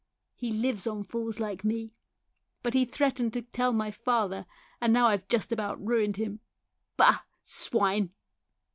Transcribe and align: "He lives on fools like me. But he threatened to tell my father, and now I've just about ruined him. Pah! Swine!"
"He 0.35 0.51
lives 0.51 0.87
on 0.87 1.03
fools 1.03 1.39
like 1.39 1.63
me. 1.63 1.93
But 2.63 2.73
he 2.73 2.85
threatened 2.85 3.33
to 3.33 3.43
tell 3.43 3.71
my 3.71 3.91
father, 3.91 4.47
and 4.81 4.91
now 4.91 5.05
I've 5.05 5.27
just 5.27 5.51
about 5.51 5.79
ruined 5.79 6.17
him. 6.17 6.39
Pah! 6.97 7.19
Swine!" 7.43 8.09